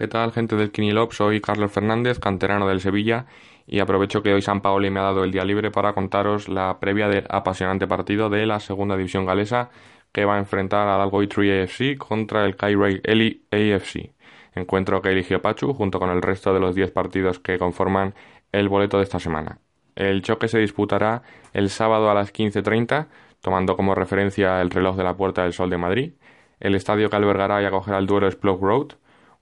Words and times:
¿Qué 0.00 0.08
tal, 0.08 0.32
gente 0.32 0.56
del 0.56 0.72
Quinilop? 0.72 1.12
Soy 1.12 1.42
Carlos 1.42 1.70
Fernández, 1.72 2.18
canterano 2.18 2.66
del 2.66 2.80
Sevilla, 2.80 3.26
y 3.66 3.80
aprovecho 3.80 4.22
que 4.22 4.32
hoy 4.32 4.40
San 4.40 4.62
Paoli 4.62 4.88
me 4.88 4.98
ha 4.98 5.02
dado 5.02 5.24
el 5.24 5.30
día 5.30 5.44
libre 5.44 5.70
para 5.70 5.92
contaros 5.92 6.48
la 6.48 6.80
previa 6.80 7.06
del 7.06 7.26
apasionante 7.28 7.86
partido 7.86 8.30
de 8.30 8.46
la 8.46 8.60
segunda 8.60 8.96
división 8.96 9.26
galesa 9.26 9.68
que 10.10 10.24
va 10.24 10.36
a 10.36 10.38
enfrentar 10.38 10.88
al 10.88 11.02
Algoy 11.02 11.26
Tree 11.26 11.60
AFC 11.60 11.98
contra 11.98 12.46
el 12.46 12.56
Kairai 12.56 13.02
Eli 13.04 13.44
AFC. 13.50 14.14
Encuentro 14.54 15.02
que 15.02 15.10
eligió 15.10 15.42
Pachu 15.42 15.74
junto 15.74 15.98
con 15.98 16.08
el 16.08 16.22
resto 16.22 16.54
de 16.54 16.60
los 16.60 16.74
10 16.74 16.92
partidos 16.92 17.38
que 17.38 17.58
conforman 17.58 18.14
el 18.52 18.70
boleto 18.70 18.96
de 18.96 19.02
esta 19.02 19.20
semana. 19.20 19.58
El 19.96 20.22
choque 20.22 20.48
se 20.48 20.60
disputará 20.60 21.24
el 21.52 21.68
sábado 21.68 22.10
a 22.10 22.14
las 22.14 22.32
15.30, 22.32 23.08
tomando 23.42 23.76
como 23.76 23.94
referencia 23.94 24.62
el 24.62 24.70
reloj 24.70 24.96
de 24.96 25.04
la 25.04 25.18
Puerta 25.18 25.42
del 25.42 25.52
Sol 25.52 25.68
de 25.68 25.76
Madrid. 25.76 26.12
El 26.58 26.74
estadio 26.74 27.10
que 27.10 27.16
albergará 27.16 27.60
y 27.60 27.66
acogerá 27.66 27.98
el 27.98 28.06
duelo 28.06 28.28
es 28.28 28.38
Road, 28.40 28.92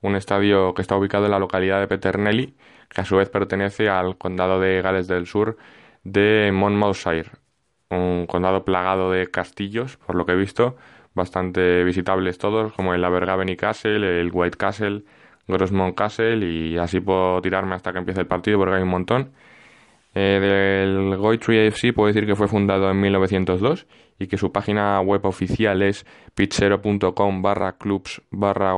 un 0.03 0.17
estadio 0.17 0.75
que 0.75 0.83
está 0.83 0.96
ubicado 0.96 1.25
en 1.27 1.33
la 1.33 1.39
localidad 1.39 1.81
de 1.81 1.89
Peternelli, 1.89 2.54
que 2.89 3.00
a 3.00 3.04
su 3.04 3.17
vez 3.17 3.29
pertenece 3.29 3.89
al 3.89 4.17
condado 4.17 4.61
de 4.61 4.81
Gales 4.82 5.09
del 5.09 5.27
Sur 5.27 5.57
de 6.05 6.50
Monmouthshire, 6.53 7.31
un 7.91 8.27
condado 8.27 8.64
plagado 8.64 9.11
de 9.11 9.31
castillos, 9.31 9.96
por 9.99 10.17
lo 10.17 10.25
que 10.25 10.32
he 10.32 10.36
visto, 10.36 10.77
bastante 11.14 11.85
visitables 11.85 12.39
todos, 12.39 12.72
como 12.72 12.95
el 12.95 13.05
Abergavenny 13.05 13.57
Castle, 13.57 14.21
el 14.21 14.31
White 14.32 14.57
Castle, 14.57 15.03
Grossmont 15.46 15.96
Castle, 15.96 16.46
y 16.46 16.77
así 16.79 17.00
puedo 17.00 17.41
tirarme 17.41 17.75
hasta 17.75 17.93
que 17.93 17.99
empiece 17.99 18.21
el 18.21 18.27
partido 18.27 18.58
porque 18.58 18.77
hay 18.77 18.83
un 18.83 18.89
montón. 18.89 19.33
Eh, 20.14 20.41
del 20.41 21.17
Goitree 21.17 21.67
AFC 21.67 21.93
puedo 21.94 22.08
decir 22.08 22.27
que 22.27 22.35
fue 22.35 22.49
fundado 22.49 22.91
en 22.91 22.99
1902 22.99 23.86
y 24.19 24.27
que 24.27 24.39
su 24.39 24.50
página 24.50 25.00
web 25.00 25.25
oficial 25.27 25.83
es 25.83 26.07
pizzero.com 26.35 27.43
barra 27.43 27.77
clubs 27.77 28.22
barra 28.30 28.75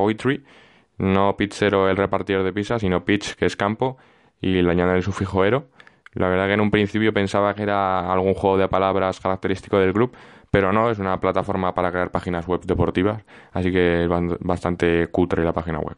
no 1.01 1.37
pizzero 1.37 1.89
el 1.89 1.97
repartidor 1.97 2.45
de 2.45 2.53
pizza, 2.53 2.79
sino 2.79 3.05
pitch, 3.05 3.35
que 3.35 3.47
es 3.47 3.57
campo, 3.57 3.97
y 4.41 4.63
le 4.63 4.71
añaden 4.71 4.97
el 4.97 5.03
sufijo 5.03 5.45
ero. 5.45 5.69
La 6.13 6.29
verdad 6.29 6.47
que 6.47 6.55
en 6.55 6.61
un 6.61 6.71
principio 6.71 7.13
pensaba 7.13 7.55
que 7.55 7.63
era 7.63 8.13
algún 8.13 8.35
juego 8.35 8.59
de 8.59 8.69
palabras 8.69 9.21
característico 9.21 9.79
del 9.79 9.93
club, 9.93 10.13
pero 10.51 10.73
no, 10.73 10.91
es 10.91 10.99
una 10.99 11.21
plataforma 11.21 11.75
para 11.75 11.91
crear 11.91 12.11
páginas 12.11 12.47
web 12.47 12.61
deportivas, 12.63 13.25
así 13.53 13.71
que 13.71 14.05
es 14.05 14.11
bastante 14.41 15.07
cutre 15.09 15.45
la 15.45 15.53
página 15.53 15.79
web. 15.79 15.97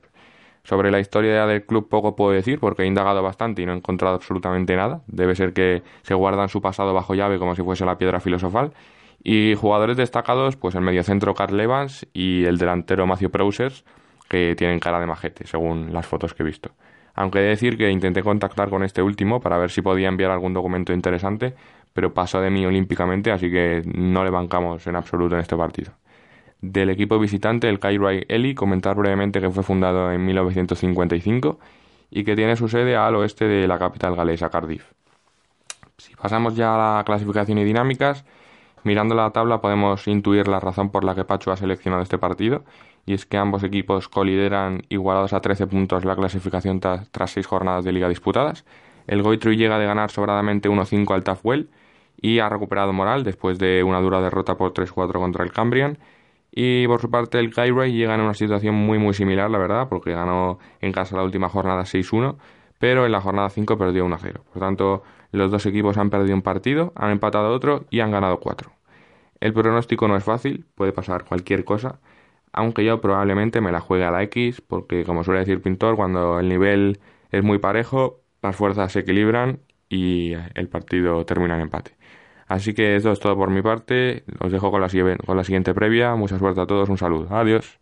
Sobre 0.64 0.92
la 0.92 1.00
historia 1.00 1.46
del 1.46 1.66
club 1.66 1.88
poco 1.88 2.14
puedo 2.14 2.30
decir 2.30 2.60
porque 2.60 2.82
he 2.82 2.86
indagado 2.86 3.22
bastante 3.22 3.62
y 3.62 3.66
no 3.66 3.72
he 3.72 3.76
encontrado 3.76 4.14
absolutamente 4.14 4.76
nada. 4.76 5.02
Debe 5.08 5.34
ser 5.34 5.52
que 5.52 5.82
se 6.02 6.14
guardan 6.14 6.48
su 6.48 6.60
pasado 6.60 6.94
bajo 6.94 7.14
llave 7.14 7.40
como 7.40 7.56
si 7.56 7.62
fuese 7.62 7.84
la 7.84 7.98
piedra 7.98 8.20
filosofal. 8.20 8.72
Y 9.24 9.54
jugadores 9.56 9.96
destacados, 9.96 10.56
pues 10.56 10.76
el 10.76 10.82
mediocentro 10.82 11.34
Carl 11.34 11.58
Evans 11.58 12.06
y 12.12 12.44
el 12.44 12.58
delantero 12.58 13.06
Matthew 13.06 13.30
Prousers, 13.30 13.84
que 14.28 14.54
tienen 14.56 14.80
cara 14.80 15.00
de 15.00 15.06
majete, 15.06 15.46
según 15.46 15.92
las 15.92 16.06
fotos 16.06 16.34
que 16.34 16.42
he 16.42 16.46
visto. 16.46 16.70
Aunque 17.14 17.40
he 17.40 17.42
de 17.42 17.48
decir 17.48 17.76
que 17.76 17.90
intenté 17.90 18.22
contactar 18.22 18.70
con 18.70 18.82
este 18.82 19.02
último 19.02 19.40
para 19.40 19.58
ver 19.58 19.70
si 19.70 19.82
podía 19.82 20.08
enviar 20.08 20.30
algún 20.30 20.54
documento 20.54 20.92
interesante, 20.92 21.54
pero 21.92 22.14
pasó 22.14 22.40
de 22.40 22.50
mí 22.50 22.64
olímpicamente, 22.64 23.30
así 23.30 23.50
que 23.50 23.82
no 23.84 24.24
le 24.24 24.30
bancamos 24.30 24.86
en 24.86 24.96
absoluto 24.96 25.34
en 25.34 25.42
este 25.42 25.56
partido. 25.56 25.92
Del 26.60 26.90
equipo 26.90 27.18
visitante, 27.18 27.68
el 27.68 27.80
Kairai 27.80 28.24
Eli, 28.28 28.54
comentar 28.54 28.96
brevemente 28.96 29.40
que 29.40 29.50
fue 29.50 29.62
fundado 29.62 30.12
en 30.12 30.24
1955 30.24 31.58
y 32.10 32.24
que 32.24 32.36
tiene 32.36 32.56
su 32.56 32.68
sede 32.68 32.96
al 32.96 33.16
oeste 33.16 33.46
de 33.46 33.66
la 33.66 33.78
capital 33.78 34.14
galesa, 34.14 34.48
Cardiff. 34.48 34.84
Si 35.98 36.14
pasamos 36.14 36.54
ya 36.54 36.74
a 36.74 36.96
la 36.98 37.04
clasificación 37.04 37.58
y 37.58 37.64
dinámicas, 37.64 38.24
mirando 38.84 39.14
la 39.14 39.30
tabla 39.30 39.60
podemos 39.60 40.06
intuir 40.08 40.48
la 40.48 40.60
razón 40.60 40.90
por 40.90 41.04
la 41.04 41.14
que 41.14 41.24
Pacho 41.24 41.52
ha 41.52 41.56
seleccionado 41.56 42.02
este 42.02 42.18
partido 42.18 42.64
y 43.06 43.14
es 43.14 43.26
que 43.26 43.36
ambos 43.36 43.62
equipos 43.64 44.08
colideran 44.08 44.82
igualados 44.88 45.32
a 45.32 45.40
13 45.40 45.66
puntos 45.66 46.04
la 46.04 46.16
clasificación 46.16 46.80
tras 46.80 47.30
6 47.30 47.46
jornadas 47.46 47.84
de 47.84 47.92
liga 47.92 48.08
disputadas. 48.08 48.64
El 49.06 49.22
Goitrui 49.22 49.56
llega 49.56 49.78
de 49.78 49.86
ganar 49.86 50.10
sobradamente 50.10 50.68
1-5 50.68 51.12
al 51.14 51.24
Tafwell 51.24 51.70
y 52.20 52.38
ha 52.38 52.48
recuperado 52.48 52.92
moral 52.92 53.24
después 53.24 53.58
de 53.58 53.82
una 53.82 54.00
dura 54.00 54.20
derrota 54.20 54.56
por 54.56 54.72
3-4 54.72 55.12
contra 55.12 55.44
el 55.44 55.52
Cambrian. 55.52 55.98
Y 56.52 56.86
por 56.86 57.00
su 57.00 57.10
parte 57.10 57.38
el 57.38 57.52
Kairai 57.52 57.92
llega 57.92 58.14
en 58.14 58.20
una 58.20 58.34
situación 58.34 58.74
muy 58.74 58.98
muy 58.98 59.14
similar, 59.14 59.50
la 59.50 59.58
verdad, 59.58 59.88
porque 59.88 60.12
ganó 60.12 60.58
en 60.80 60.92
casa 60.92 61.16
la 61.16 61.24
última 61.24 61.48
jornada 61.48 61.82
6-1, 61.82 62.36
pero 62.82 63.06
en 63.06 63.12
la 63.12 63.20
jornada 63.20 63.48
5 63.48 63.78
perdió 63.78 64.04
1-0. 64.04 64.40
Por 64.42 64.60
tanto, 64.60 65.04
los 65.30 65.52
dos 65.52 65.64
equipos 65.66 65.98
han 65.98 66.10
perdido 66.10 66.34
un 66.34 66.42
partido, 66.42 66.92
han 66.96 67.12
empatado 67.12 67.54
otro 67.54 67.84
y 67.90 68.00
han 68.00 68.10
ganado 68.10 68.40
4. 68.40 68.72
El 69.38 69.52
pronóstico 69.52 70.08
no 70.08 70.16
es 70.16 70.24
fácil, 70.24 70.66
puede 70.74 70.92
pasar 70.92 71.24
cualquier 71.24 71.64
cosa, 71.64 72.00
aunque 72.52 72.84
yo 72.84 73.00
probablemente 73.00 73.60
me 73.60 73.70
la 73.70 73.78
juegue 73.78 74.04
a 74.04 74.10
la 74.10 74.24
X, 74.24 74.62
porque 74.62 75.04
como 75.04 75.22
suele 75.22 75.38
decir 75.38 75.62
Pintor, 75.62 75.94
cuando 75.94 76.40
el 76.40 76.48
nivel 76.48 76.98
es 77.30 77.44
muy 77.44 77.58
parejo, 77.58 78.20
las 78.42 78.56
fuerzas 78.56 78.90
se 78.90 78.98
equilibran 78.98 79.60
y 79.88 80.32
el 80.56 80.68
partido 80.68 81.24
termina 81.24 81.54
en 81.54 81.60
empate. 81.60 81.96
Así 82.48 82.74
que 82.74 82.96
eso 82.96 83.12
es 83.12 83.20
todo 83.20 83.36
por 83.36 83.50
mi 83.50 83.62
parte, 83.62 84.24
os 84.40 84.50
dejo 84.50 84.72
con 84.72 84.80
la, 84.80 84.88
con 85.24 85.36
la 85.36 85.44
siguiente 85.44 85.72
previa, 85.72 86.16
mucha 86.16 86.36
suerte 86.36 86.60
a 86.60 86.66
todos, 86.66 86.88
un 86.88 86.98
saludo, 86.98 87.28
adiós. 87.30 87.81